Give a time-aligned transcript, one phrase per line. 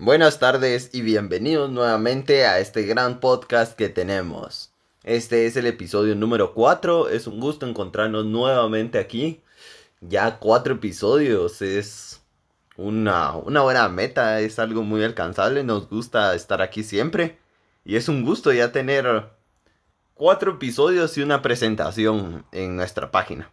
[0.00, 4.72] Buenas tardes y bienvenidos nuevamente a este gran podcast que tenemos.
[5.02, 7.08] Este es el episodio número 4.
[7.08, 9.42] Es un gusto encontrarnos nuevamente aquí.
[10.00, 12.22] Ya cuatro episodios es
[12.76, 15.64] una, una buena meta, es algo muy alcanzable.
[15.64, 17.36] Nos gusta estar aquí siempre.
[17.84, 19.30] Y es un gusto ya tener
[20.14, 23.50] cuatro episodios y una presentación en nuestra página.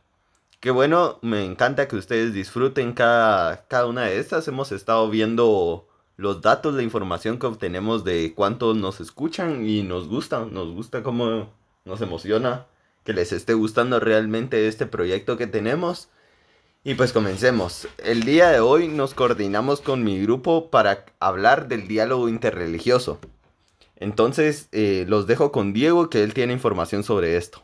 [0.60, 4.48] Qué bueno, me encanta que ustedes disfruten cada, cada una de estas.
[4.48, 5.88] Hemos estado viendo
[6.18, 11.04] los datos, la información que obtenemos de cuántos nos escuchan y nos gusta, nos gusta
[11.04, 11.50] cómo
[11.84, 12.66] nos emociona
[13.04, 16.10] que les esté gustando realmente este proyecto que tenemos.
[16.84, 17.88] Y pues comencemos.
[17.98, 23.20] El día de hoy nos coordinamos con mi grupo para hablar del diálogo interreligioso.
[23.96, 27.64] Entonces eh, los dejo con Diego que él tiene información sobre esto.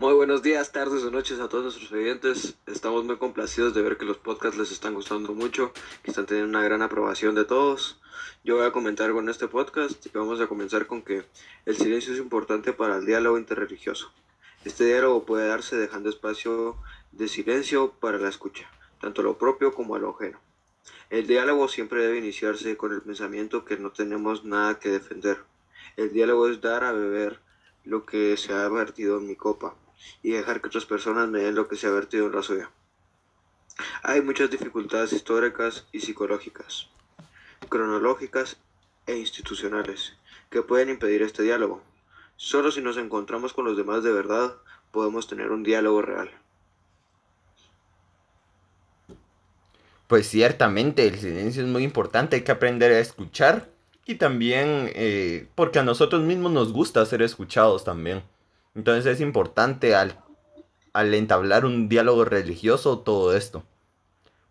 [0.00, 2.56] Muy buenos días, tardes o noches a todos nuestros oyentes.
[2.66, 6.48] Estamos muy complacidos de ver que los podcasts les están gustando mucho, que están teniendo
[6.48, 8.00] una gran aprobación de todos.
[8.42, 11.24] Yo voy a comentar con este podcast y vamos a comenzar con que
[11.66, 14.10] el silencio es importante para el diálogo interreligioso.
[14.64, 16.78] Este diálogo puede darse dejando espacio
[17.12, 18.70] de silencio para la escucha,
[19.02, 20.40] tanto lo propio como a lo ajeno.
[21.10, 25.44] El diálogo siempre debe iniciarse con el pensamiento que no tenemos nada que defender.
[25.98, 27.40] El diálogo es dar a beber
[27.84, 29.74] lo que se ha vertido en mi copa
[30.22, 32.70] y dejar que otras personas me den lo que se ha vertido en la suya.
[34.02, 36.88] Hay muchas dificultades históricas y psicológicas,
[37.68, 38.58] cronológicas
[39.06, 40.14] e institucionales
[40.50, 41.82] que pueden impedir este diálogo.
[42.36, 44.56] Solo si nos encontramos con los demás de verdad
[44.90, 46.30] podemos tener un diálogo real.
[50.06, 53.68] Pues ciertamente el silencio es muy importante, hay que aprender a escuchar
[54.04, 58.24] y también eh, porque a nosotros mismos nos gusta ser escuchados también.
[58.74, 60.16] Entonces es importante al,
[60.92, 63.64] al entablar un diálogo religioso todo esto.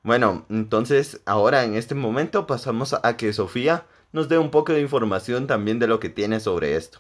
[0.04, 4.82] Bueno, entonces ahora en este momento pasamos a que Sofía nos dé un poco de
[4.82, 7.00] información también de lo que tiene sobre esto.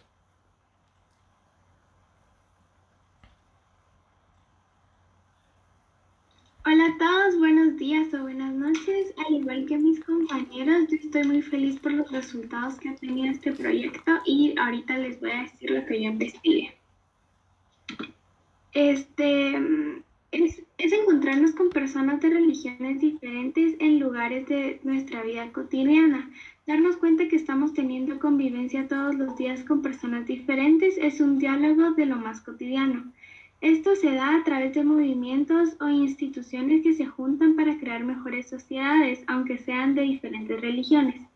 [6.66, 9.14] Hola a todos, buenos días o buenas noches.
[9.27, 13.32] Al igual que mis compañeros, yo estoy muy feliz por los resultados que ha tenido
[13.32, 16.79] este proyecto y ahorita les voy a decir lo que yo investigué
[18.73, 19.55] este,
[20.31, 26.30] es, es, encontrarnos con personas de religiones diferentes en lugares de nuestra vida cotidiana.
[26.67, 31.91] Darnos cuenta que estamos teniendo convivencia todos los días con personas diferentes es un diálogo
[31.91, 33.11] de lo más cotidiano.
[33.61, 38.47] Esto se da a través de movimientos o instituciones que se juntan para crear mejores
[38.47, 41.29] sociedades, aunque sean de diferentes religiones.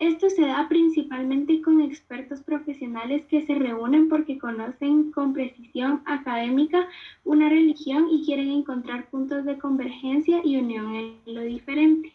[0.00, 6.88] Esto se da principalmente con expertos profesionales que se reúnen porque conocen con precisión académica
[7.22, 12.14] una religión y quieren encontrar puntos de convergencia y unión en lo diferente.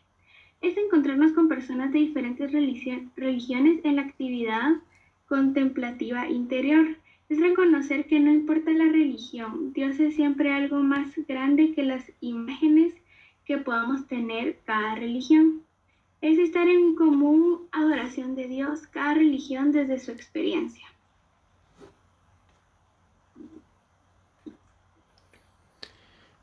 [0.61, 4.77] Es encontrarnos con personas de diferentes religiones en la actividad
[5.27, 6.97] contemplativa interior.
[7.29, 12.11] Es reconocer que no importa la religión, Dios es siempre algo más grande que las
[12.19, 12.95] imágenes
[13.45, 15.64] que podamos tener cada religión
[16.25, 20.87] es estar en común adoración de Dios, cada religión desde su experiencia.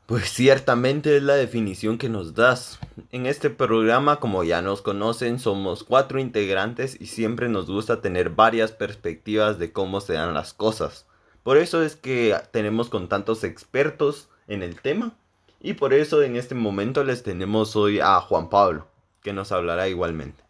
[0.05, 2.79] Pues ciertamente es la definición que nos das.
[3.11, 8.29] En este programa, como ya nos conocen, somos cuatro integrantes y siempre nos gusta tener
[8.29, 11.07] varias perspectivas de cómo se dan las cosas.
[11.43, 15.13] Por eso es que tenemos con tantos expertos en el tema
[15.61, 18.92] y por eso en este momento les tenemos hoy a Juan Pablo
[19.23, 20.43] que nos hablará igualmente.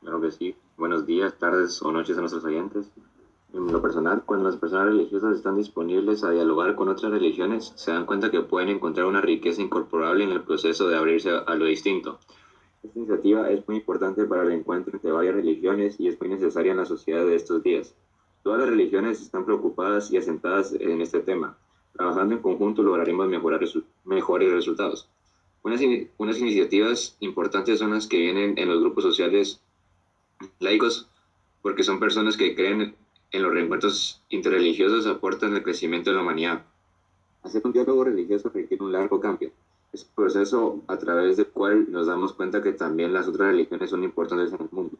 [0.00, 0.56] Claro que sí.
[0.76, 2.90] Buenos días, tardes o noches a nuestros oyentes.
[3.52, 7.92] En lo personal, cuando las personas religiosas están disponibles a dialogar con otras religiones, se
[7.92, 11.64] dan cuenta que pueden encontrar una riqueza incorporable en el proceso de abrirse a lo
[11.64, 12.18] distinto.
[12.82, 16.72] Esta iniciativa es muy importante para el encuentro entre varias religiones y es muy necesaria
[16.72, 17.94] en la sociedad de estos días.
[18.42, 21.56] Todas las religiones están preocupadas y asentadas en este tema.
[21.94, 23.60] Trabajando en conjunto lograremos mejorar
[24.04, 25.08] mejores resultados.
[25.64, 25.80] Unas,
[26.18, 29.62] unas iniciativas importantes son las que vienen en los grupos sociales
[30.60, 31.08] laicos,
[31.62, 32.94] porque son personas que creen
[33.32, 36.66] en los reencuentros interreligiosos aportan el crecimiento de la humanidad.
[37.42, 39.52] Hacer un diálogo religioso requiere un largo cambio.
[39.92, 43.88] Es un proceso a través del cual nos damos cuenta que también las otras religiones
[43.88, 44.98] son importantes en el mundo.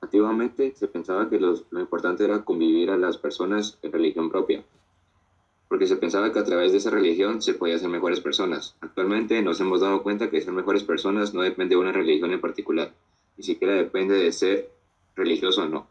[0.00, 4.62] Antiguamente se pensaba que lo importante era convivir a las personas en religión propia,
[5.74, 8.76] porque se pensaba que a través de esa religión se podía ser mejores personas.
[8.80, 12.40] Actualmente nos hemos dado cuenta que ser mejores personas no depende de una religión en
[12.40, 12.92] particular,
[13.36, 14.70] ni siquiera depende de ser
[15.16, 15.88] religioso o no.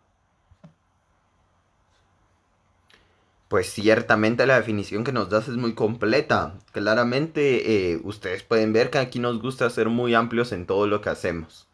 [3.50, 6.57] Pues ciertamente la definición que nos das es muy completa.
[6.71, 11.01] Claramente eh, ustedes pueden ver que aquí nos gusta ser muy amplios en todo lo
[11.01, 11.68] que hacemos.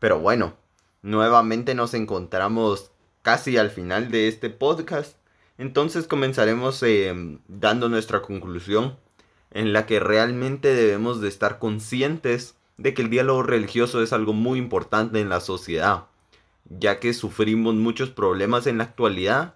[0.00, 0.58] Pero bueno,
[1.00, 2.90] nuevamente nos encontramos
[3.22, 5.16] casi al final de este podcast.
[5.58, 8.96] Entonces comenzaremos eh, dando nuestra conclusión
[9.50, 14.32] en la que realmente debemos de estar conscientes de que el diálogo religioso es algo
[14.32, 16.06] muy importante en la sociedad,
[16.68, 19.54] ya que sufrimos muchos problemas en la actualidad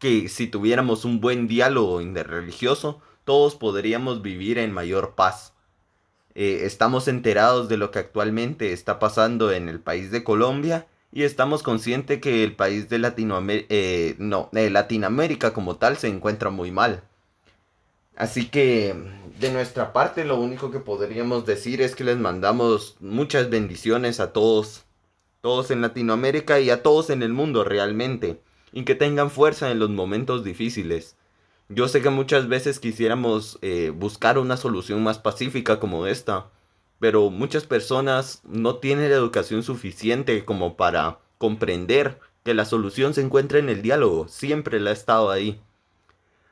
[0.00, 5.52] que si tuviéramos un buen diálogo interreligioso, todos podríamos vivir en mayor paz.
[6.34, 11.24] Eh, estamos enterados de lo que actualmente está pasando en el país de Colombia y
[11.24, 16.50] estamos conscientes que el país de Latinoamérica, eh, no, de Latinoamérica como tal se encuentra
[16.50, 17.02] muy mal.
[18.16, 18.94] Así que
[19.40, 24.32] de nuestra parte lo único que podríamos decir es que les mandamos muchas bendiciones a
[24.32, 24.84] todos,
[25.40, 28.40] todos en Latinoamérica y a todos en el mundo realmente
[28.72, 31.16] y que tengan fuerza en los momentos difíciles.
[31.68, 36.50] Yo sé que muchas veces quisiéramos eh, buscar una solución más pacífica como esta,
[37.00, 43.22] pero muchas personas no tienen la educación suficiente como para comprender que la solución se
[43.22, 45.60] encuentra en el diálogo, siempre la ha estado ahí.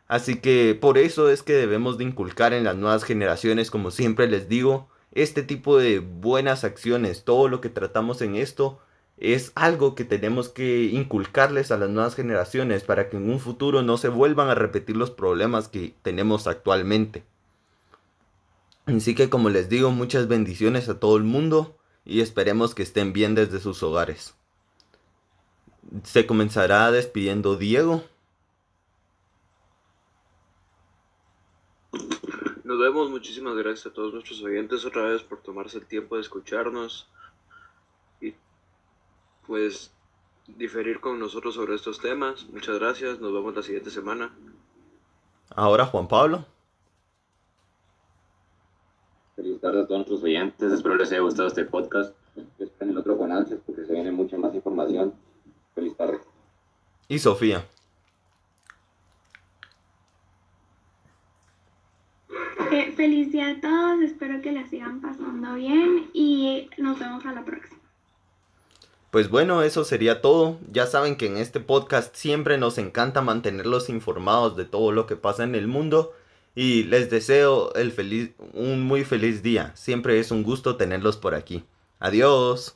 [0.09, 4.27] Así que por eso es que debemos de inculcar en las nuevas generaciones, como siempre
[4.27, 8.81] les digo, este tipo de buenas acciones, todo lo que tratamos en esto
[9.19, 13.83] es algo que tenemos que inculcarles a las nuevas generaciones para que en un futuro
[13.83, 17.25] no se vuelvan a repetir los problemas que tenemos actualmente.
[18.89, 23.13] Así que como les digo, muchas bendiciones a todo el mundo y esperemos que estén
[23.13, 24.35] bien desde sus hogares.
[26.05, 28.03] Se comenzará despidiendo Diego.
[32.65, 36.23] Nos vemos, muchísimas gracias a todos nuestros oyentes otra vez por tomarse el tiempo de
[36.23, 37.09] escucharnos
[39.49, 39.91] pues
[40.47, 42.47] diferir con nosotros sobre estos temas.
[42.51, 44.31] Muchas gracias, nos vemos la siguiente semana.
[45.57, 46.45] Ahora Juan Pablo.
[49.35, 52.15] Feliz tarde a todos nuestros oyentes, espero les haya gustado este podcast.
[52.59, 55.13] Esperen el otro con ansias porque se viene mucha más información.
[55.75, 56.19] Feliz tarde.
[57.09, 57.65] Y Sofía.
[62.71, 67.33] Eh, feliz día a todos, espero que la sigan pasando bien y nos vemos a
[67.33, 67.79] la próxima.
[69.11, 70.59] Pues bueno, eso sería todo.
[70.71, 75.17] Ya saben que en este podcast siempre nos encanta mantenerlos informados de todo lo que
[75.17, 76.13] pasa en el mundo
[76.59, 79.71] y les deseo el feliz, un muy feliz día.
[79.77, 81.63] Siempre es un gusto tenerlos por aquí.
[82.01, 82.75] Adiós.